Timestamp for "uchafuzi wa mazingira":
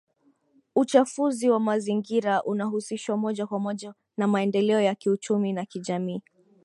0.75-2.43